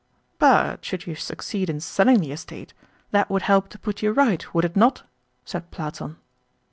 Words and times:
"But, 0.39 0.83
should 0.83 1.05
you 1.05 1.13
succeed 1.13 1.69
in 1.69 1.79
selling 1.79 2.21
the 2.21 2.31
estate, 2.31 2.73
that 3.11 3.29
would 3.29 3.43
help 3.43 3.69
to 3.69 3.77
put 3.77 4.01
you 4.01 4.11
right, 4.11 4.51
would 4.51 4.65
it 4.65 4.75
not?" 4.75 5.03
said 5.45 5.69
Platon. 5.69 6.17